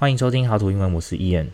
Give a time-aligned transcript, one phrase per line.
[0.00, 1.46] 欢迎收听好图英文，我是 Ian。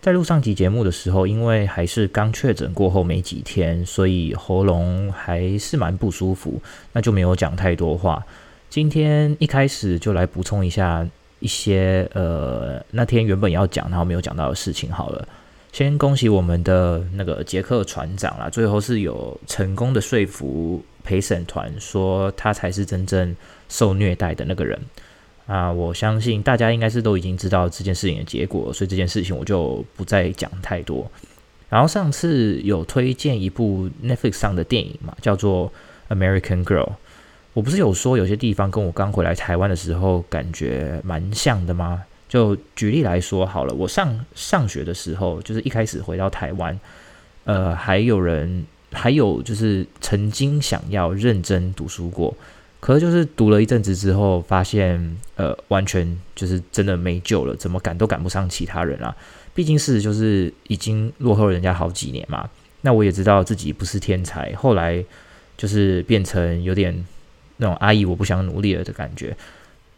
[0.00, 6.58] 在录上集节目的时候，因为还是刚确诊过后没几天，所以喉咙还是蛮不舒服，
[6.94, 8.24] 那就没有讲太多话。
[8.70, 11.06] 今天一开始就来补充一下
[11.40, 15.28] 一些呃那天原本要讲然后没有讲到的事情好了。
[15.70, 23.36] 先恭喜我们的那个杰克船长啦，最后是有成功的说服陪审团，说他才是真正
[23.68, 24.80] 受虐待的那个人
[25.46, 25.70] 啊！
[25.70, 31.10] 我相信大家应该是都已经知道这件事情的结果，所以这件事情我就不再讲太多。
[31.68, 35.72] 然后上次有推荐一部 Netflix 上的电影嘛，叫做
[36.14, 36.86] 《American Girl》。
[37.54, 42.02] 我不是有说有些地方跟我刚回来台湾的时候感觉蛮像的吗？
[42.28, 46.78] 就举例来说好了，我上上学的时候，就是一开始回到台湾，
[47.44, 52.34] 呃，还有人，还有就是曾经想要认真读书过，
[52.82, 59.14] 可是就是读了一阵子之后，发现呃，完全就是真的没救了，怎么赶都赶不上其他人啊。
[59.54, 62.50] 毕竟是就是已经落后人家好几年嘛。
[62.80, 65.04] 那我也知道自己不是天才，后来
[65.56, 66.92] 就是变成有点
[67.58, 69.36] 那种阿姨我不想努力了的感觉。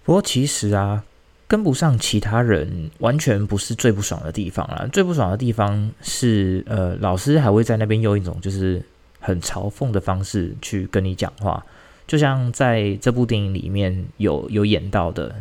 [0.05, 1.03] 不过其实啊。
[1.47, 4.89] 跟不上其他人，完全不是最不爽的地方啦。
[4.91, 8.83] 最不爽的地方是，呃，老师还会在那边用一种就是
[9.21, 11.65] 很嘲讽的方式去跟你讲话，
[12.07, 15.35] 就像在这部电影里面有有演到的，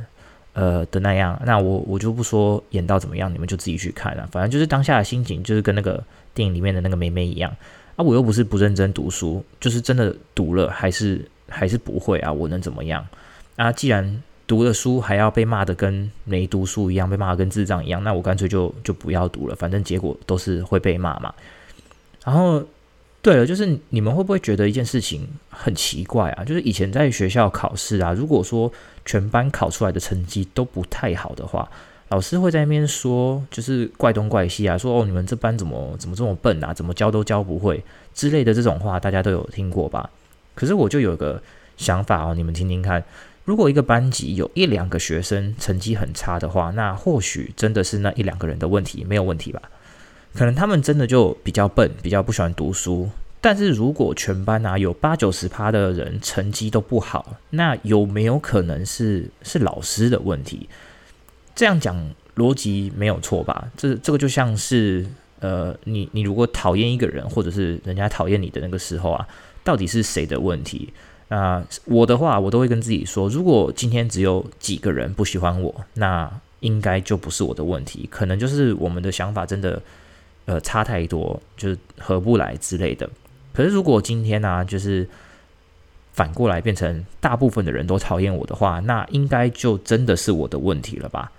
[0.54, 1.40] 呃的那样。
[1.46, 4.28] 那我我就不说演到怎么样，你们就自己去看了。
[4.32, 7.52] 反正就是当下的心情，就是跟那个电影里面的那个妹妹一样
[7.96, 8.04] 啊。
[8.04, 12.32] 我又不是不认真读书，就是真的读了，还是还是不会啊。
[12.32, 13.06] 我能怎么样
[13.56, 13.72] 啊？
[13.72, 21.34] 既然读了书还要被骂的跟没读书一样，被骂的跟智障一样，那我干脆就就不要读了，反正结果都是会被骂嘛。
[22.24, 22.64] 然后，
[23.24, 26.44] 对了，就是你们会不会觉得一件事情很奇怪啊？
[26.44, 28.70] 就是以前在学校考试啊，如果说
[29.06, 31.68] 全班考出来的成绩都不太好的话，
[32.10, 37.82] 老师会在那边说，就是怪东怪西啊，说哦，你们这班怎么怎么这么笨啊，怎么教都教不会
[38.14, 40.10] 之类的这种话，大家都有听过吧？
[40.54, 41.42] 可是我就有个
[41.78, 43.02] 想法哦，你们听听看。
[43.46, 49.62] 如果一个班级有一两个学生成绩很差的话，那或许真的是那一两个人的问题，没有问题吧？
[50.34, 53.10] 可能他们真的就比较笨，比较不喜欢读书。
[53.40, 60.70] 但是如果全班啊有八九十趴的人成绩都不好，那有没有可能是是老师的问题？
[61.54, 63.70] 这样讲逻辑没有错吧？
[63.76, 65.06] 这这个就像是
[65.40, 69.28] 呃，你你如果讨厌一个人，或者是人家讨厌你的那个时候啊，
[69.64, 70.94] 到底是谁的问题？
[71.28, 79.82] 那我的话，我都会跟自己说，如果今天只有几个人不喜欢我，那应该就不是我的问题，可能就是我们的想法真的
[80.46, 83.10] 呃差太多，就是合不来之类的。
[83.54, 85.08] 可是如果今天呢、就是
[86.14, 91.32] 反过来变成大部分的人都讨厌我的话，那应该就真的是我的问题了吧？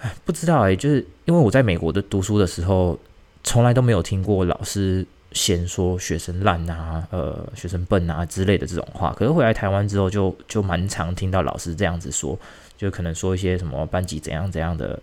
[0.00, 2.98] 哎，不知道哎、就是因为我在美国的读书的时候，
[3.44, 5.06] 从来都没有听过老师。
[5.32, 12.36] 先说学生烂啊，呃，学生笨啊之类的这种话，可是回来台湾之后，就就蛮常听到老师这样子说，
[12.76, 15.00] 就可能说一些什么班级怎样怎样的，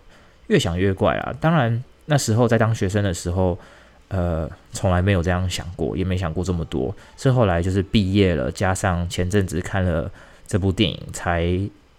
[0.47, 1.33] 越想越怪啊。
[1.39, 3.57] 当然那时候在当学生的时候，
[4.07, 6.94] 呃，从来没有这样想过，也没想过这么多。
[7.16, 10.12] 是后来就是毕业了，加上前阵子看了
[10.47, 11.47] 这部电影，才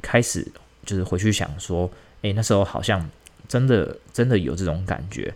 [0.03, 0.45] 开始
[0.85, 1.89] 就是回去想说，
[2.23, 3.09] 诶，那时候好像
[3.47, 5.33] 真的真的有这种感觉。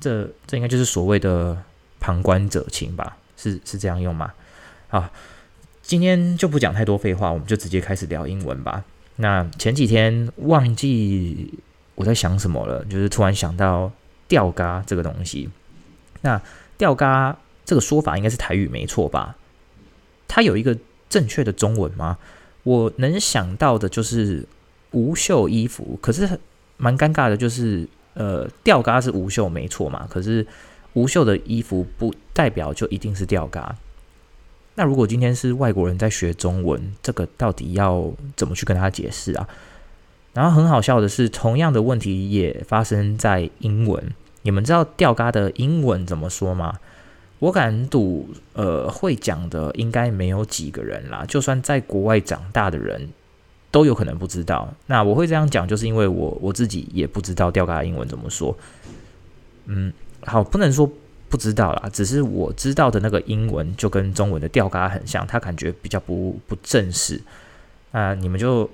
[0.00, 1.56] 这这应该就是所谓的。
[2.00, 4.30] 旁观者清吧，是是这样用吗？
[4.88, 5.08] 好，
[5.80, 8.84] 今天就不讲太多废话，我们就直接开始聊英文吧。
[9.16, 11.58] 那前几天忘记
[11.94, 13.90] 我在想什么了，就是突然想到
[14.28, 15.48] 吊嘎这个东西。
[16.22, 16.40] 那
[16.78, 19.36] 吊嘎这个说法应该是台语没错吧？
[20.28, 20.76] 它有一个
[21.08, 22.18] 正确的中文吗？
[22.62, 24.46] 我能想到的就是
[24.90, 26.38] 无袖衣服，可是
[26.76, 30.46] 蛮尴尬的，就是呃，吊嘎是无袖没错嘛，可是。
[30.94, 33.76] 无袖的衣服不代表就一定是吊嘎。
[34.76, 39.48] 那如果今天是外国人在学中文，这个到底要怎么去跟他解释啊？
[40.34, 44.12] 然后很好笑的是，同样的问题也发生在英文。
[44.42, 46.78] 你们知道吊嘎的英文怎么说吗？
[47.38, 51.24] 我敢赌，呃，会讲的应该没有几个人啦。
[51.26, 53.08] 就算在国外长大的人
[53.70, 54.74] 都有可能不知道。
[54.86, 58.54] 那我会这样讲，就是因为我我自己也不知道吊嘎的英文怎么说。
[59.66, 59.92] 嗯。
[60.26, 60.90] 好，不能说
[61.28, 67.20] 不知道啦，只是我知道的那个英文就跟中文的吊嘎很像，它感觉比较不不正式。
[67.92, 68.70] 啊，你们就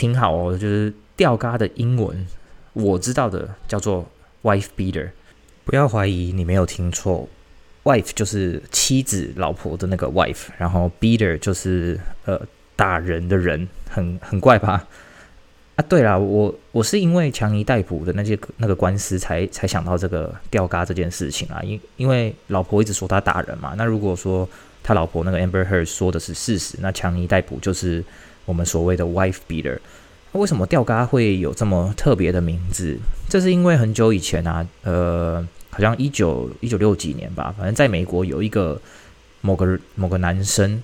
[0.00, 2.26] 听好哦，就是吊嘎的英文，
[2.72, 4.08] 我知道的叫做
[4.44, 5.10] wife beater，
[5.62, 7.28] 不要怀疑你没有听错
[7.84, 12.40] ，wife 就是妻子、老婆的那个 wife，然后 beater 就是呃
[12.74, 14.88] 打人的人，很很怪吧？
[15.76, 24.48] 啊，对了，我我是因为强尼逮捕的那些那个官司才才想到这个吊嘎这件事情啊，因因为老婆一直说他打人嘛，那如果说
[24.82, 28.02] 他老婆那个 Amber Heard 说的是事实，那强尼逮捕就是
[28.44, 29.78] 我们所谓的 wife beater。
[30.32, 32.98] 为什么吊嘎会有这么特别的名字？
[33.28, 38.80] 这是因为很久以前啊，呃，好像一九一九六几年吧，反正在美国有一个
[39.40, 40.82] 某个某个男生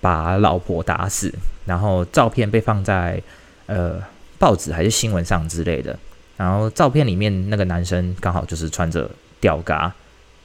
[0.00, 1.32] 把老婆打死，
[1.66, 3.22] 然后照片被放在
[3.66, 4.02] 呃。
[4.38, 5.96] 报纸还是新闻上之类的，
[6.36, 9.08] 然后照片里面那个男生刚好就是穿着
[9.40, 9.94] 吊嘎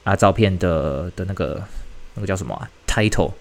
[0.04, 1.60] 啊，照片的的那个
[2.14, 3.32] 那个叫什么啊？title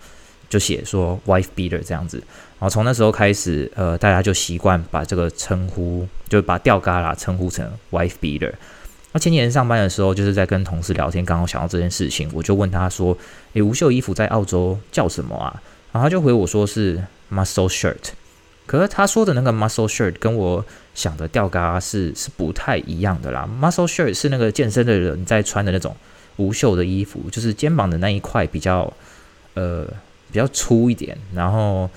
[0.50, 8.54] 就写说 wife beater 这样子，然后从那时候开始，呃，大家就习惯把这个称呼，就把吊嘎啦称呼成 wife beater。
[9.14, 13.18] 那前几天上班的时候，就是在跟同事聊天，刚好想到这件事情，我就问他说
[13.54, 15.62] ：“诶，无袖衣服在澳洲叫什么啊？”
[15.92, 17.02] 然后他就回我说是
[17.32, 17.96] muscle shirt。
[18.66, 23.48] 可是他说的那个 muscle shirt 跟我想的吊嘎是是不太一样的啦。
[23.62, 25.96] muscle shirt 是那个健身的人在穿的那种
[26.36, 28.92] 无袖的衣服，就是肩膀的那一块比较
[29.54, 29.88] 呃
[30.32, 31.90] 比较粗一点，然后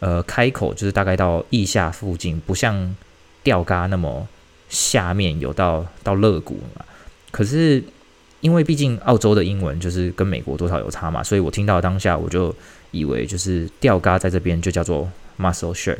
[0.00, 2.94] 呃开口就是大概到腋下附近，不像
[3.42, 4.26] 吊嘎那么
[4.68, 6.84] 下面有到到肋骨嘛。
[7.30, 7.82] 可是
[8.40, 12.54] 因为毕竟澳洲的英文就是跟美国多少有差嘛，所以我听到当下我就
[12.90, 15.08] 以为就是吊嘎在这边就叫做。
[15.38, 15.98] Muscle shirt，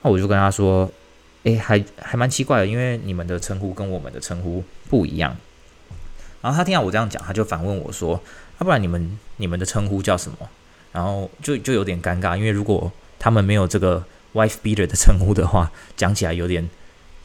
[0.00, 0.90] 那我就跟他说
[1.44, 5.36] ：“诶，还还蛮奇怪的，因为你们的称呼跟我们的称呼不一样。”
[6.40, 8.18] 然后他听到我这样讲，他就反问我说
[8.58, 10.38] ：“要、不然你们你们的称呼叫什么？”
[10.92, 14.02] 然后就就有点尴尬，因为如果他们没有这个
[14.34, 16.68] wife beater 的称呼的话，讲起来有点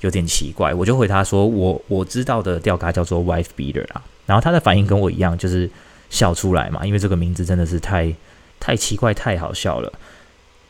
[0.01, 0.73] 有点奇怪。
[0.73, 5.69] 我就回他说：“我我知道的吊嘎叫做 wife beater 啊。”然后他的反应跟我一样，就是
[6.09, 8.13] 笑出来嘛，因为这个名字真的是太
[8.59, 9.91] 太奇怪、太好笑了。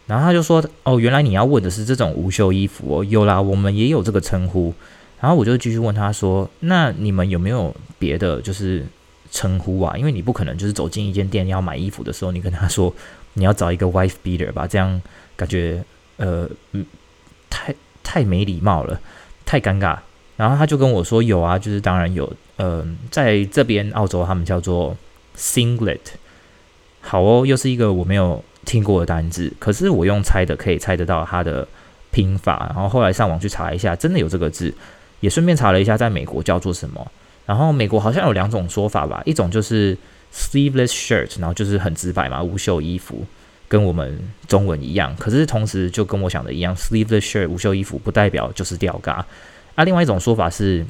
[0.06, 4.74] 然后他就说：“哦，原来你要问的是这种无袖衣服哦，有啦，我们也有这个称呼。”
[5.22, 8.86] 然后我就继续问他说：“那你们有没有别的就是
[9.34, 9.98] 称呼啊？
[9.98, 12.96] 因为你不可能就是走进一间店要买衣服的时候，你跟他说
[13.34, 15.02] 你要找一个 wife beater 吧，这样
[15.36, 15.84] 感觉
[16.16, 16.48] 呃
[17.50, 19.02] 太太没礼貌了，
[19.46, 19.98] 太尴尬。”
[20.38, 24.96] 然后他就跟我说：“有啊，就是当然有，嗯、在这边澳洲他们叫做
[25.36, 26.00] singlet。
[27.02, 31.68] 好哦，又是一个我没有。”听过的单字，可是我用猜的可以猜得到它的
[32.12, 34.74] 拼法，然后后来上网去查一下，真的有这个字，
[35.20, 37.12] 也顺便查了一下在美国叫做什么。
[37.46, 39.98] 然后美国好像有两种说法吧，一种就是
[40.34, 43.26] sleeveless shirt，然后就是很直白嘛，无袖衣服，
[43.68, 45.16] 跟我们中文一样。
[45.18, 49.26] 可是同时就跟我想的一样，sleeveless shirt 无袖衣服不代表就是吊嘎。
[49.76, 50.86] 啊，另外一种说法是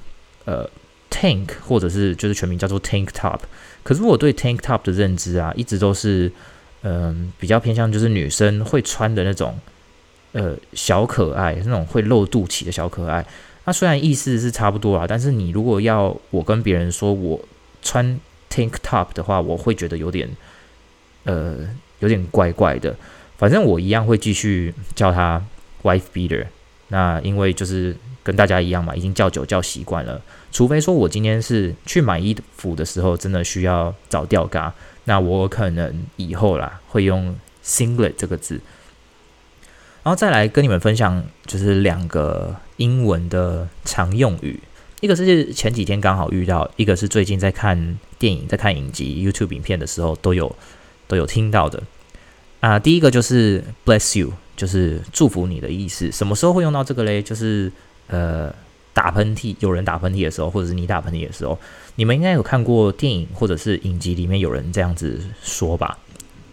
[0.46, 0.70] 呃
[1.10, 3.40] tank，或者是就是全名叫做 tank top。
[3.84, 6.32] 可是我对 tank top 的认知啊，一直都是。
[6.86, 9.58] 嗯，比较偏向就是女生会穿的那种，
[10.34, 13.26] 呃，小可爱，那种会露肚脐的小可爱。
[13.66, 17.40] 那虽然意思是差不多啊，但是你如果要我跟别人说我
[17.82, 18.20] 穿
[18.50, 20.30] tank top 的话，我会觉得有点，
[21.24, 21.58] 呃，
[22.00, 22.96] 有点怪怪的。
[23.38, 25.44] 反正我一样会继续叫他
[25.84, 26.46] wife beater。
[26.90, 30.22] 那因为就是跟大家一样嘛，已经叫久叫习惯了。
[30.52, 34.74] 除非说我今天是去买衣服的时候，真的需要找吊嘎。
[35.06, 37.36] 那我可能以后啦会用
[37.66, 38.62] singlet 这个字，
[40.04, 44.60] 然后再来跟你们分享，就是两个英文的常用语，
[45.00, 50.54] 一个是前几天刚好遇到，一个是最近在看电影、在看影集、YouTube 影片的时候都有
[51.08, 51.82] 都有听到的
[52.60, 52.78] 啊。
[52.78, 56.12] 第一个就是 bless you，就是祝福你的意思。
[56.12, 57.22] 什么时候会用到这个嘞？
[57.22, 57.72] 就是
[58.08, 58.54] 呃。
[58.96, 61.58] 打喷嚏，有人打喷嚏的时候，或者是你打喷嚏的时候，
[61.96, 65.98] 你们应该有看过电影或者是影集里面有人这样子说吧？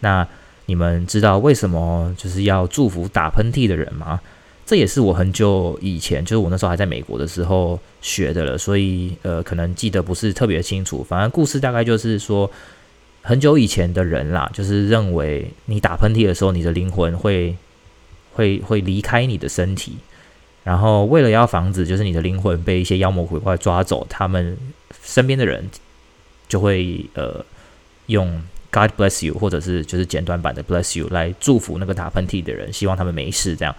[0.00, 0.26] 那
[0.64, 4.18] 你们知道为什么就是要祝福打喷嚏的人吗？
[4.70, 11.02] 这也是我很久以前，就是我那时候还在美国的时候学的了，所以呃，可能记得不是特别清楚。
[11.02, 12.48] 反正故事大概就是说，
[13.20, 17.56] 很久以前的人啦，就是认为你打喷嚏的时候，你的灵魂会
[18.32, 19.96] 会会离开你的身体。
[20.62, 24.56] 然后，为了要防止就是你的灵魂被一些妖魔鬼怪抓走，他们
[25.02, 25.68] 身边的人
[26.46, 27.44] 就会呃
[28.06, 33.56] 用 God bless you，或者是就是简短版的 bless you 来祝福那个打喷嚏的人，希望他们没事。
[33.56, 33.74] 这样，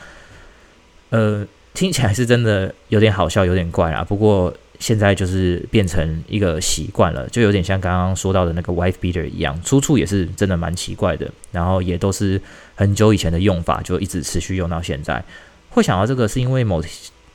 [1.11, 4.03] 呃，听起来是真的有点好笑，有点怪啊。
[4.03, 11.29] 不过现在就是变成一个习惯了，就有点像刚刚说到的那个 wife beater 一样，出处也是真的蛮奇怪的。
[11.51, 12.41] 然后也都是
[12.75, 15.23] 很久以前的用法，就一直持续用到现在。
[15.69, 16.81] 会想到这个，是因为某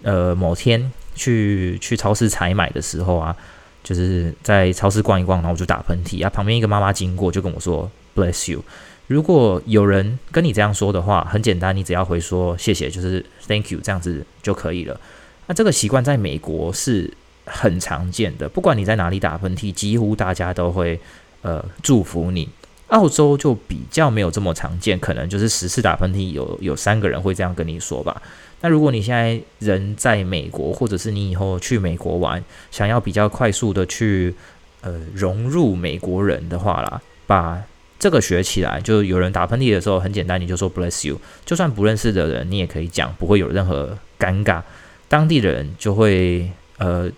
[0.02, 3.36] 呃某天去去超市采买的时候啊，
[3.84, 8.62] 就是在超市逛一逛，然后我就打喷嚏啊，旁边一个妈妈经过就跟我说 “bless you”，
[9.06, 15.00] 如果有人跟你这样说的话，很简单，你只要回说谢谢，就是 Thank you 这样子就可以了。
[15.46, 17.12] 那这个习惯在美国是
[17.44, 20.98] 很常见的，不管你在哪里打喷嚏，几乎大家都会
[21.42, 22.48] 呃祝福你。
[22.88, 28.22] 澳洲就比较没有这么常见，可能就是十次打喷嚏有有三个人会这样跟你说吧。
[28.60, 34.34] 那如果你现在人在美国，或者是你以后去美国玩，想要比较快速的去
[34.82, 37.60] 呃融入美国人的话啦，把
[37.98, 44.62] 这个学起来，就有人打喷嚏的时候很简单，你就说 bless you，就算不认识的人你也可以讲，不会有任何尴尬，
[45.08, 47.10] 当地的人就会呃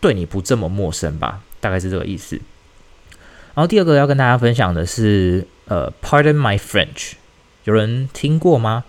[0.00, 2.40] 对你不这么陌生吧，大概是这个意思。
[3.54, 7.12] 然后第二个要跟大家分享的是，呃，Pardon my French，
[7.64, 8.84] 有人听过吗？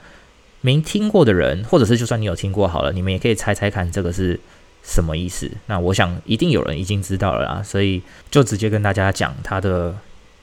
[0.62, 4.40] 没听过的人，或者是就算你有听过好了，你们也可以猜猜看这个是
[4.84, 5.52] 什么意思。
[5.68, 8.02] 那我想一定有人已经知道了啦，所以
[8.32, 9.96] 就直接跟大家讲它的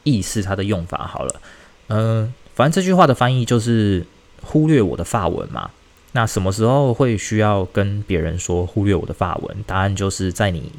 [0.04, 1.40] 意思、它的用法好了。
[1.88, 4.04] 嗯，反正这句话的翻译就是
[4.42, 5.70] 忽略我的发文嘛。
[6.12, 9.56] 那什么时候会需要跟别人说忽略我的发文？
[9.66, 10.70] 答案就是在你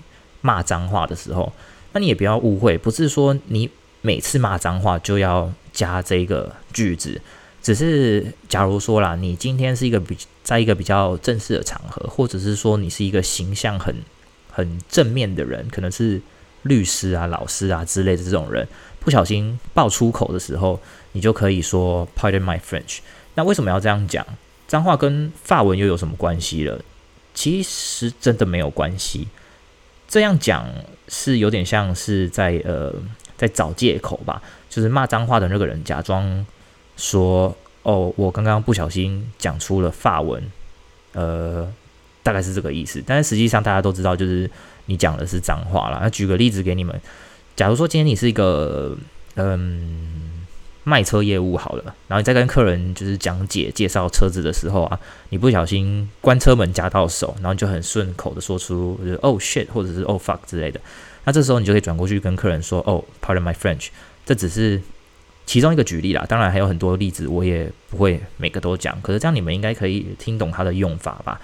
[0.42, 1.52] 骂脏话的时候。
[1.94, 3.70] 那你也不要误会，不是说你
[4.02, 7.22] 每次骂脏话就要加这个句子，
[7.62, 13.96] 只是假如说啦，你今天是一个比在一个比较正式的场合，或者是说你是一个形象很
[14.52, 16.20] 很正面的人，可能是
[16.64, 18.68] 律师啊、老师啊之类的这种人，
[19.04, 20.80] 不小心爆粗口的时候，
[21.12, 23.00] 你就可以说 Pardon my French。
[23.36, 24.26] 那为什么要这样讲？
[24.68, 26.82] 脏话跟法文又有什么关系了？
[27.34, 29.28] 其实真的没有关系。
[30.08, 30.68] 这样讲
[31.08, 32.94] 是有点像是在呃
[33.36, 36.46] 在找借口吧，就是骂脏话的那个人假装
[36.96, 40.42] 说哦，我刚刚不小心讲出了法文，
[41.14, 41.72] 呃，
[42.22, 43.04] 大概是这个意思。
[43.06, 44.50] 但是实际上大家都知道，就是
[44.86, 46.00] 你讲的是脏话啦。
[46.02, 47.02] 那举个例子给你们，
[47.56, 48.98] 假如说今天你是一个
[49.36, 50.22] 嗯。
[50.86, 60.82] 卖车业务好了，然后你在跟客人就是讲解介绍车子的时候啊，你不小心关车门夹到手，然后就很顺口的说出就是 “oh shit” 或者是 “oh fuck” 之类的，
[61.24, 63.88] 那这时候你就可以转过去跟客人说 “oh pardon my French”，
[64.26, 64.82] 这只是
[65.46, 71.40] 其中一个举例啦，当然还有很多例子，我也不会每个都讲，可是这样你们应该可以听懂它的用法吧？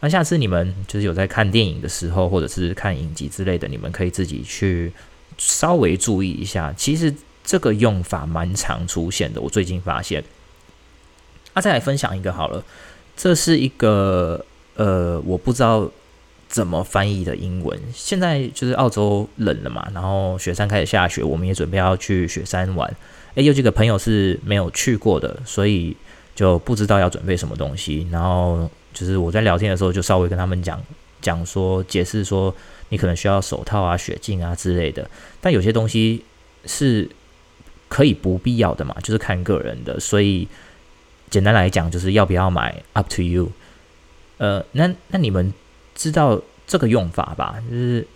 [0.00, 4.92] 那下次你们就是有在看电影的时候，或者是看影集之类的，你们可以自己去
[5.42, 7.12] 稍微注意一下，其实。
[7.44, 10.22] 这个用法蛮常出现的，我最近发现。
[11.54, 12.64] 啊，再来分享一个好了，
[13.16, 14.46] 这是一个
[14.76, 15.90] 呃，我不知道
[16.48, 17.76] 怎么翻译的英文。
[17.92, 22.88] 现在就是澳洲冷了嘛，然后雪山开始下雪，我们也准备要去雪山玩。
[23.34, 25.96] 诶，有几个朋友是没有去过的，所以
[26.36, 28.06] 就不知道要准备什么东西。
[28.12, 30.80] 然后就是我在聊天的时候，就稍微跟他们讲
[31.22, 32.54] 讲说，解释说，
[32.90, 35.08] 你可能需要手套啊、雪镜啊之类的。
[35.40, 36.22] 但有些东西
[36.66, 37.08] 是。
[37.92, 40.00] 可以不必要的嘛，就是看个人的。
[40.00, 40.48] 所以
[41.28, 43.52] 简单来讲，就是要不要买，up to you。
[44.38, 45.52] 呃，那那你们
[45.94, 47.62] 知道这个用法吧？
[47.68, 48.06] 就是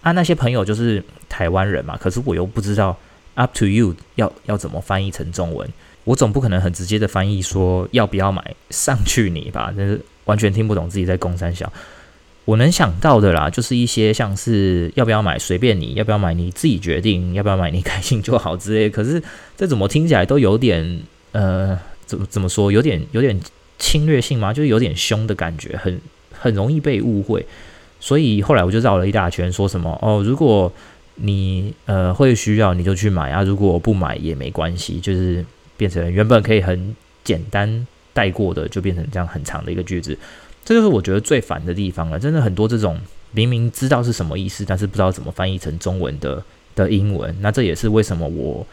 [0.00, 2.96] 啊，那些朋友就是台湾人嘛，可是我又不知道
[3.34, 5.70] up to you 要要怎么翻译成中文。
[6.04, 11.70] 我总不可能很直接的翻译说要不要买，上去你吧，就是完全听不懂自己在攻山小。
[12.46, 18.90] 我能想到的啦，就是一些像是要不要买随便你，要不要买你自己决定，要不要买你开心就好之类。
[18.90, 19.22] 可是
[19.56, 21.00] 这怎么听起来都有点
[21.32, 23.38] 呃，怎么怎么说，有点有点
[23.78, 24.52] 侵略性吗？
[24.52, 26.00] 就是有点凶的感觉，很
[26.32, 27.46] 很容易被误会。
[28.00, 30.72] 所以后来我就绕了一大圈，说什么哦，如果
[31.16, 35.44] 你呃会需要，你就去买啊；如果不买也没关系，就是
[35.76, 40.18] 变成原本可以很简单带过的，就变成这样很长的一个句子。
[40.64, 43.00] 这就是我觉得最烦的地方了，真的很多这种
[43.32, 46.42] 明明知道是什么意思，但是不知道怎么翻译成中文的
[46.76, 47.34] 的英文。
[47.40, 48.64] 那这也是为什么我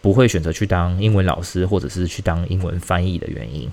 [0.00, 3.68] 不会选择去当英文老师，或者是去当英文翻译的原因。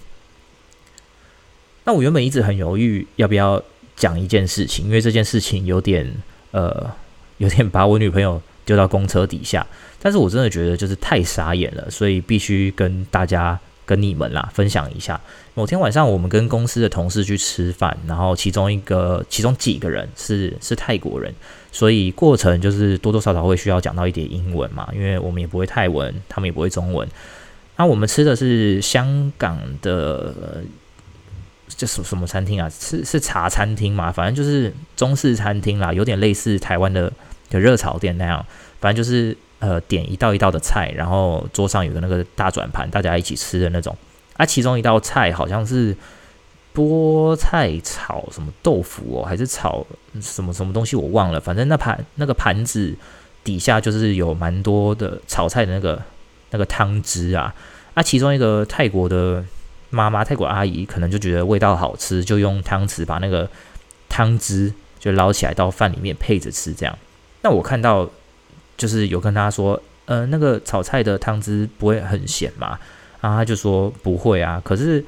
[1.86, 3.64] 那我原本一直很犹豫要不要
[3.96, 6.12] 讲一件事情，因为这件事情有点
[6.52, 6.92] 呃，
[7.38, 9.66] 有点把我女朋友丢到公车底下。
[10.02, 13.58] 但是我真的觉得就是太傻眼了，所以必须跟大家。
[13.86, 15.22] 跟你们啦分享一下，
[15.54, 21.32] 某天晚上我们跟公司的同事去吃饭，然后其中一个、其中几个人是是泰国人，
[21.72, 27.08] 所以过程就是多多少少会需要讲到一点英文嘛，因为我们也不会泰文，他们也不会中文。
[27.78, 30.64] 那我们吃的是香港的，
[31.68, 32.68] 这什什么餐厅啊？
[32.70, 34.12] 是是茶餐厅嘛？
[34.12, 37.14] 反正就是中式餐厅啦，有点类似台湾的
[37.50, 38.46] 的热炒店那样，
[38.82, 39.38] 反正就是。
[39.68, 43.98] 呃，点一道一道的菜，然后桌上有个那个大转盘，大家一起吃的那种。
[44.38, 45.98] 啊，其中一道菜好像是
[46.76, 49.84] 菠菜炒什么豆腐哦，还是炒
[50.22, 51.40] 什么什么东西，我忘了。
[51.40, 52.96] 反正那盘那个盘子
[53.44, 56.00] 底下就是有蛮多的炒菜的那个
[56.52, 57.52] 那个汤汁啊。
[57.96, 59.44] 啊，其中一个泰国的
[59.90, 63.50] 妈妈，泰国阿姨可能就觉得味道好吃，就用汤匙把那个
[64.10, 66.72] 汤汁就捞起来到饭里面配着吃。
[66.72, 66.96] 这样，
[67.42, 68.08] 那我看到
[68.78, 72.78] 就是有跟他说，呃，那个炒菜的汤汁不会很咸吗？
[73.22, 74.62] 然后他就说不会啊。
[74.64, 75.04] 可是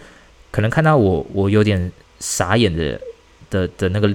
[0.52, 3.00] 可能看到我我有点傻眼的
[3.50, 4.12] 的的那个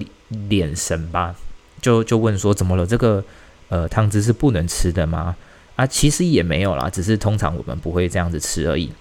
[0.48, 1.34] 脸神吧，
[1.80, 2.86] 就就问说怎么了？
[2.86, 3.22] 这个
[3.68, 5.36] 呃汤汁是不能吃的吗？
[5.76, 8.92] 啊，其实也没有啦，只是通常我们不会这样子吃而已。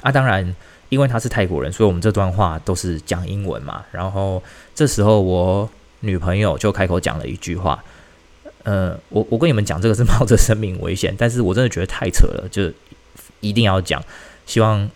[0.00, 0.54] 啊，当然，
[0.88, 3.84] 因为他是泰国人，所以我们这段话都是讲英文嘛。
[3.90, 4.42] 然后
[4.74, 5.68] 这时候我
[6.00, 7.82] 女朋友就开口讲了一句话，
[8.66, 12.68] 呃，我我跟你们讲这个是冒着生命危险，但是我真的觉得太扯了，就
[13.38, 14.02] 一定要讲，
[14.44, 14.90] 希望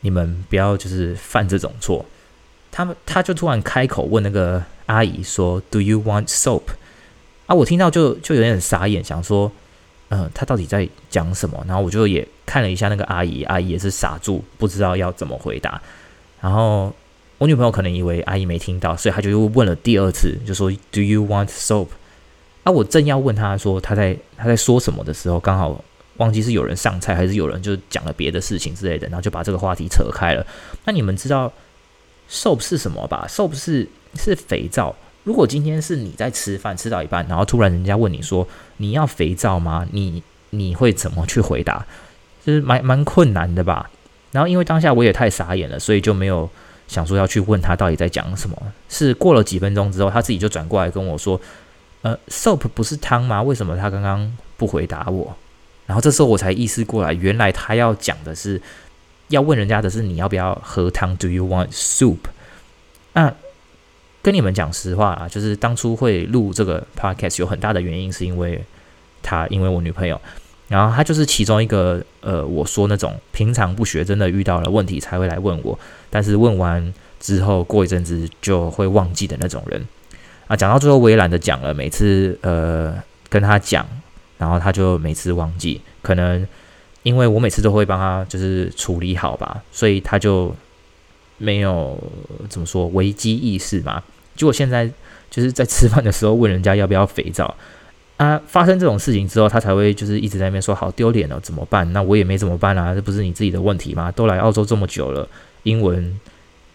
[0.00, 2.02] 你们不要就是犯这种错。
[2.72, 6.62] 他们他就突然开口问那个阿姨说：“Do you want soap？”
[7.46, 9.52] 啊，我听到就就有点傻眼，想说。
[10.10, 11.64] 嗯，他到底在讲什么？
[11.66, 15.80] 然后我就也看了一下那个阿姨，阿姨也是傻住，不知道要怎么回答。
[16.40, 16.94] 然后
[17.38, 21.88] 我女朋友可能以为阿姨没听到，所以她就又问了第二次，就说 “Do you want soap？”
[22.64, 25.84] 啊，我正要问他说他在他在说什么的时候，刚好
[26.16, 30.44] 忘记是有人上菜还是有人就讲了别的事情之类的，然后就把这个话题扯开了。
[30.84, 31.52] 那你们知道
[32.30, 34.94] soap 是什么吧？soap 是是肥皂。
[35.24, 38.46] 如果今天是你在吃饭吃到一半，然后突然人家问你说
[38.78, 39.86] 你要肥皂吗？
[39.92, 41.86] 你你会怎么去回答？
[42.44, 43.90] 就是蛮蛮困难的吧。
[44.32, 46.48] 然后因为当下我也太傻眼了，所以就没有
[46.88, 48.56] 想说要去问他到底在讲什么。
[48.88, 51.40] 是过了几分钟之后，他自己就转过来跟我说
[52.04, 53.42] ：“呃，soap 不是汤吗？
[53.42, 55.34] 为什么他刚刚不回答我？”
[55.86, 58.62] 然后这时候我才意识过来，原来他要讲的是
[59.28, 62.18] 要问人家的是你要不要喝汤？Do you want soup？
[63.14, 63.34] 那。
[64.24, 68.64] 跟你们讲实话啊，就是当初会录这个 podcast 有很大的原因，是因为
[69.22, 70.18] 他，因为我女朋友，
[70.66, 79.86] 然后他就是其中一个，呃，我说那种平常不学，真的遇到了问题才会来问我，但是问完之后过一阵子就会忘记的那种人
[80.46, 80.56] 啊。
[80.56, 82.94] 讲到最后我也懒得讲了，每次呃
[83.28, 83.86] 跟他讲，
[84.38, 86.46] 然后他就每次忘记，可能
[87.02, 90.54] 因为我每次都会帮他就是处理好吧，所以他就
[91.38, 91.98] 没有
[92.48, 94.02] 怎么说危机意识嘛。
[94.36, 94.90] 结果现在
[95.30, 97.54] 就是在吃饭的时候问人家要不要肥皂
[98.16, 101.92] 啊，发生这种事情之后，他才会就是一直在那边说好丢脸了，怎么办？
[101.92, 104.10] 那我也没怎么办啊，这不是你自己的问题吗？
[104.12, 105.28] 都来澳洲这么久了，
[105.64, 106.18] 英文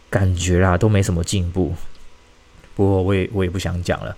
[0.09, 1.73] 感觉啦都没什么进步。
[2.79, 4.15] 不过我也我也不想讲了，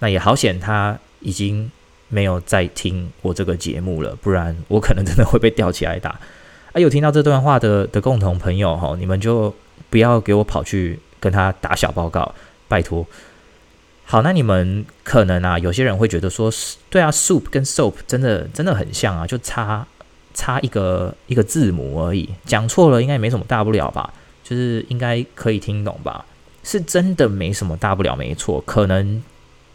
[0.00, 1.70] 那也好险他已经
[2.08, 6.10] 没有在听我这个节目了，不然我可能真的会被吊起来打。
[6.74, 9.54] 啊，有听到这段话的的共同朋友哈，你们就
[9.88, 12.34] 不要给我跑去跟他打小报告。
[12.68, 13.06] 拜托，
[14.04, 16.52] 好，那你们可能啊，有些人会觉得说，
[16.90, 19.86] 对啊，soup 跟 soap 真的真的很像啊，就差
[20.34, 24.12] 差一个一个字母而已，讲错了应该也没什么大不了吧，
[24.44, 26.26] 就是应该可以听懂吧，
[26.62, 29.22] 是真的没什么大不了，没错，可能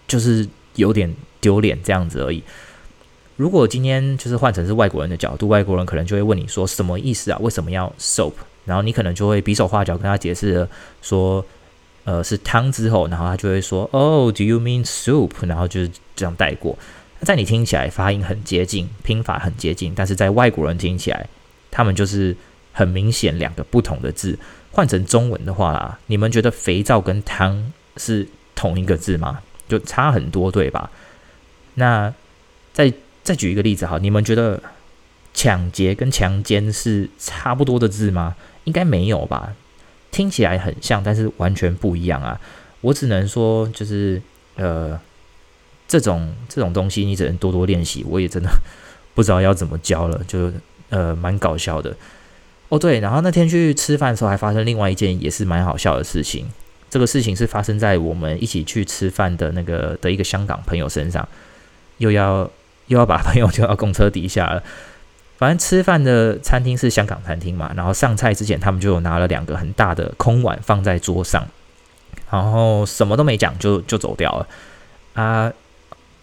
[0.08, 2.43] 就是有点丢脸这样子而已。
[3.36, 7.38] 如果今天就是换成是外国人的角度，外国人可能就会问你说什么意思啊？
[7.39, 8.34] 为什么要 soap？
[8.65, 10.67] 然后你可能就会比手画脚跟他解释
[11.02, 11.45] 说。
[12.04, 15.32] 呃，是汤之后，然后他就会说，Oh, do you mean soup？
[15.41, 16.80] 然后就是这样带过。
[17.19, 21.28] 在你听起来发音很接近，拼法很接近，但是在外国人听起来，
[21.69, 22.34] 他们就是
[22.71, 24.39] 很明显两个不同的字。
[24.71, 29.41] 换成中文的话啦，你们觉得肥皂跟汤是同一个字吗？
[29.67, 30.89] 就差很多，对吧？
[31.75, 32.13] 那
[32.73, 34.62] 再再举一个例子哈，你们觉得
[35.34, 38.36] 抢劫跟强奸是差不多的字吗？
[38.63, 39.53] 应该没有吧？
[40.12, 42.39] 听起来很像，但是完全不一样啊！
[42.82, 44.21] 我只能说，就是
[44.56, 44.99] 呃，
[45.88, 48.06] 这种这种东西你只能多多练习。
[48.08, 48.49] 我也真的
[49.13, 50.51] 不知道要怎么教了，就
[50.89, 51.95] 呃蛮搞笑的
[52.69, 52.80] 哦。
[52.80, 56.45] 对，然后那天去吃饭的时候，还发生另外一件也是蛮好笑的事情。
[56.89, 61.27] 这个事情是发生在我们一起去吃饭的那个的一个香港朋友身上，
[61.97, 62.49] 又要
[62.88, 64.63] 又要把朋友 丢到公车底下了。
[65.38, 71.45] 反正吃饭的餐厅是香港餐厅嘛，然后上菜之前他们就有拿了两个很大的空碗放在桌上，
[72.32, 74.47] 然后什么都没讲就就走掉了
[75.13, 75.51] 啊。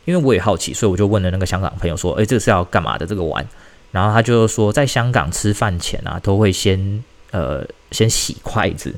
[0.07, 3.47] 因为我也好奇，所以我就问了那个香港朋友说：“诶，这是要干嘛的这个碗？”
[3.95, 8.95] 然后他就说，在香港吃饭前啊，都会先呃先洗筷子，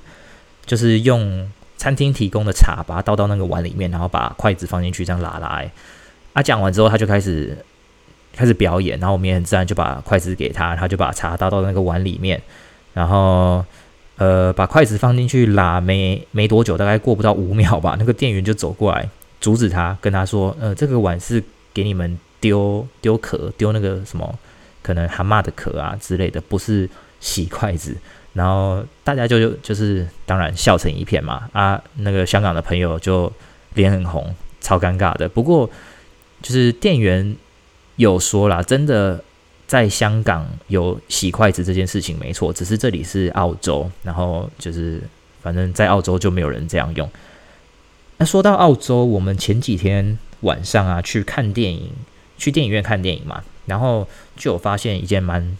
[0.65, 5.63] 就是用餐厅提供的茶把它倒到那个碗里面，然后把筷子放进去这样拉拉。
[6.33, 7.57] 啊，讲完之后他就开始。
[8.39, 12.39] 开始表演，然后我们也很自然就把筷子给他，他就把茶倒到那个碗里面，
[12.93, 13.65] 然后
[14.19, 19.09] 呃把筷子放进去拉，没没多久，大概过不到五秒吧，那个店员就走过来
[19.41, 24.39] 阻止他，跟他说：“呃，这个碗是给你们丢丢壳，丢那个什么
[24.87, 27.96] 可能蛤蟆的壳啊之类的，不是洗筷子。
[28.35, 33.33] 然后大家就就就是当然笑成一片嘛啊，那个香港的朋友就
[33.75, 35.29] 脸很红，超尴尬的。
[35.29, 35.68] 不过
[36.40, 37.35] 就是店员
[37.96, 39.25] 有说啦，真的
[39.66, 45.03] 在香港有洗筷子这件事情没错，只是这里是澳洲，然后就是
[45.42, 47.11] 反正在澳洲就没有人这样用。
[48.18, 51.90] 那说到澳洲，我们前几天晚上啊去看电影，
[52.37, 55.57] 去电影院看电影嘛，然后就有发现一件蛮。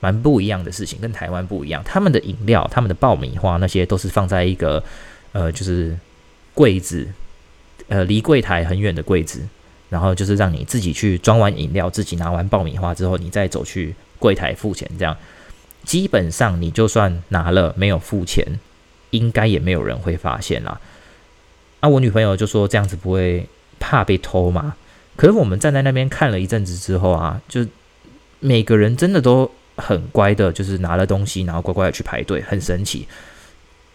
[0.00, 1.82] 蛮不一样的事情，跟台湾不一样。
[1.82, 4.80] 他们的饮料、他们的爆米花那些都是放在一个
[5.32, 5.98] 呃，就是
[6.54, 7.08] 柜子，
[7.88, 9.40] 呃，离柜台很远的柜子，
[9.88, 14.88] 然后就是让你自己去装完饮料，自己拿完爆米花之后，你再走去柜台付钱。
[14.96, 15.16] 这样
[15.82, 18.60] 基本上你就算拿了没有付钱，
[19.10, 20.80] 应该也没有人会发现啦。
[21.80, 23.48] 啊，我女朋友就说这样子不会
[23.80, 24.76] 怕被偷吗？
[25.18, 27.66] 可是我们站在那边看了一阵子之后啊，就
[28.40, 29.50] 每个人真的都。
[29.80, 33.06] 很乖的，就是拿了东西，然后乖乖的去排队，很神奇。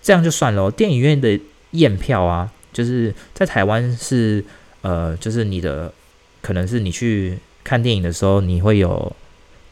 [0.02, 0.72] 这样就算了。
[0.72, 1.38] 电影院的
[1.72, 4.46] 验票啊，就是在台湾是
[4.80, 5.94] 呃，就是你的
[6.42, 9.14] 可能是你去看电影的时候，你会有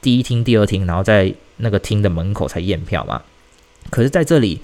[0.01, 3.23] 第一厅、第二厅，然后在那个厅的门口才验票嘛。
[3.89, 4.59] 可是在这里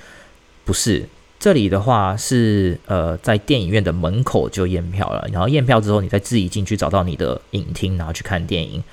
[0.66, 1.08] 不是，
[1.40, 8.84] 这里的话是呃，在电影院的门口就验票了，然后验票之后，你再自己进去找到你的影厅，然后去看电影。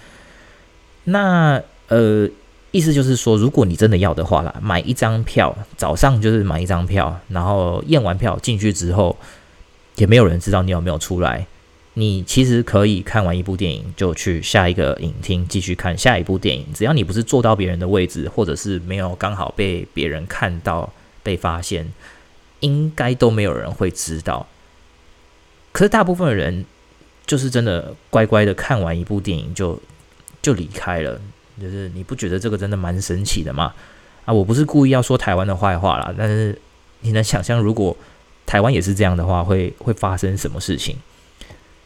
[1.05, 2.29] 那呃。
[2.75, 9.17] 意思就是说，如果你真的要的话啦，买一张票，早上就是买一张票，然后验完票进去之后，
[9.95, 11.47] 也没有人知道你有没有出来。
[11.93, 16.67] 你其实可以看完一部电影，就去下一个影厅继续看下一部电影。
[16.75, 21.87] 只要你不是坐到别人的位置，或者是没有刚好被别人看到被发现，
[22.65, 24.47] 应该都没有人会知道。
[25.73, 26.65] 可是大部分的人
[27.27, 29.79] 就是真的乖乖的看完一部电影就
[30.41, 31.21] 就离开了。
[31.61, 33.73] 就是你不觉得这个真的蛮神奇的吗？
[34.25, 36.59] 啊，我不是故意要说台湾的坏话啦，但是
[37.01, 37.97] 你能想象如果
[38.45, 40.97] 台湾也是这样的话，会会发生什么事情？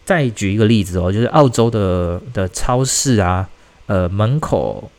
[0.07, 3.47] 再举一个例子哦，就是澳洲的的超市啊，
[3.87, 4.91] 呃，门口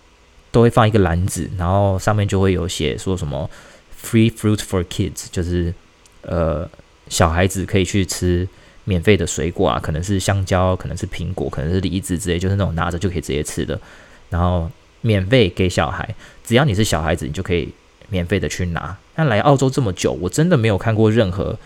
[0.52, 3.50] 都会放一个篮子，然后上面就会有写说什么
[4.04, 5.74] “free fruit for kids”，就是
[6.22, 6.70] 呃，
[7.10, 8.48] 小孩子可以去吃
[8.84, 13.80] 免费的水果啊，可能是香蕉，可能是苹果，可能是梨子之类，就是那种拿着就可以直接吃的。
[14.30, 14.70] 然后
[15.02, 17.70] 免费给小孩，只要你是小孩子，你就可以
[18.10, 18.98] 免费的去拿。
[19.16, 21.58] 但来澳洲这么久，我真的没有看过任何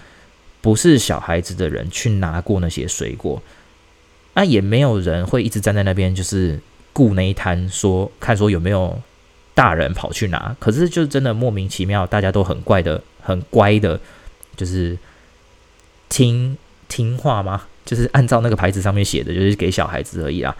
[0.61, 3.41] 不是小孩子的人去拿过那些水果。
[4.35, 6.59] 那也没有人会一直站在那边，就是
[6.91, 8.99] 顾那一摊，说看说有没有
[9.53, 10.55] 大人跑去拿。
[10.59, 13.99] 可是就真的莫名其妙，大家都很怪的，很乖的，
[14.55, 14.97] 就是
[16.09, 17.63] 听听话吗？
[17.85, 20.55] 就是按照那个牌子上面写的，就是给小孩子而已啦。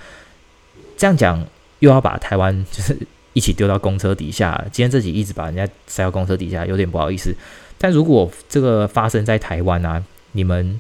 [0.98, 1.46] 这样讲。
[1.80, 2.98] 又要把台湾就是
[3.34, 7.36] 一起丢到公车底下，今天自己一直把人家塞到公车底下，有点不好意思。
[7.78, 10.02] 但如果这个发生在台湾啊，
[10.32, 10.80] 你们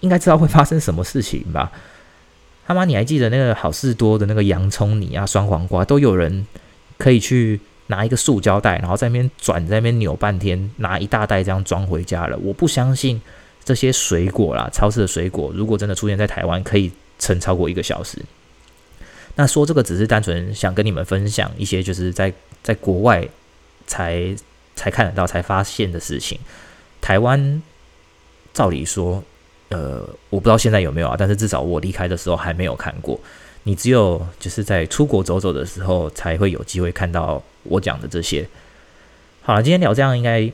[0.00, 1.72] 应该知道会发生什么事情吧？
[2.66, 6.46] 他妈，你还记得那个好事多的那个洋葱泥啊、酸黄瓜，都有人
[7.02, 12.38] 可以去拿一个塑胶袋，然后在那边转，在那边扭半天，拿一大袋这样装回家了。
[12.38, 13.20] 我不相信
[13.64, 18.24] 这些水果啦，超市的水果，如果真的出现在台湾，可以撑超过一个小时。
[19.34, 23.26] 那说这个只是单纯想跟你们分享一些就是在在国外
[23.84, 24.32] 才
[24.76, 26.38] 才看得到才发现的事情。
[27.00, 27.60] 台湾
[28.54, 29.24] 照理说，
[29.70, 33.18] 呃，我不知道现在有没有啊，但是至少我离开的时候还没有看过。
[33.64, 38.48] 你只有就是在出国走走的时候才会有机会看到我讲的这些。
[39.42, 40.50] 好了，今天聊这样应该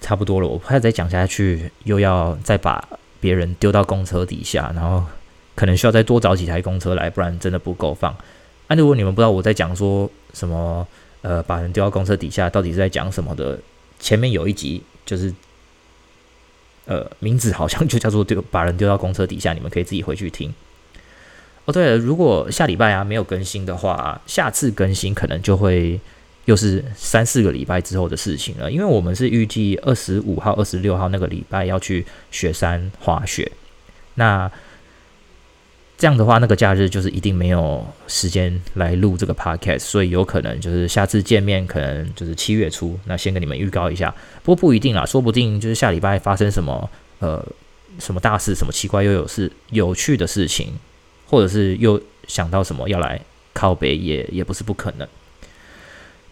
[0.00, 2.88] 差不多了，我怕再讲下去又要再把
[3.20, 5.04] 别人丢到公车底下，然后。
[5.56, 8.14] 可能需要再多找几台公车来，不然真的不够放。
[8.68, 10.86] 那、如果你们不知道我在讲说什么，
[11.22, 13.58] 呃，把人丢到公车底下到底是在讲什么的，
[13.98, 15.32] 前面有一集就是，
[16.84, 20.52] 呃，名字好像就叫做丢把人丢到公车底下，你们可以自己回去听。
[21.66, 26.00] 哦，对了，如果下礼拜啊没有更新的话，下次更新可能就会
[26.46, 33.52] 又是三四个礼拜之后的事情了，因为我们是预计二十五号、二十六号那个礼拜要去雪山滑雪，
[34.14, 34.50] 那。
[35.98, 43.00] 这样的话，那个假日就是一定没有时间来录这个 podcast，所以有可能就是下次见面可能就是七月初。
[43.06, 47.42] 那先跟你们预告一下，不过不一定啦，说不定就是下礼拜发生什么呃
[47.98, 50.74] 什么大事，什么奇怪又有事有趣的事情，
[51.26, 53.20] 或者是又想到什么要来
[53.52, 55.06] 靠北也也不是不可能。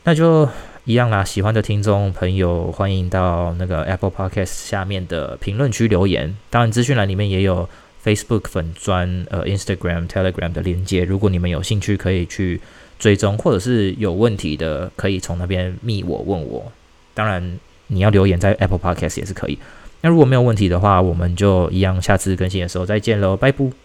[0.05, 0.49] 那就
[0.85, 7.69] 一样啦，喜欢的听众朋友欢迎到那个 Apple Podcast 下面的评论区留言，当然资讯栏里面也有。
[8.05, 12.61] Facebook 粉专、呃 Instagram、Telegram 的连接，如果你们有兴趣，可以去
[12.99, 16.71] 追踪，或者是有问题的，可以从那边密我问我。
[17.15, 19.59] 当然，你要留言在 Apple Podcast 也是可以。
[20.03, 23.84] 那如果没有问题的话，我们就一样，下次更新的时候再见喽，拜拜。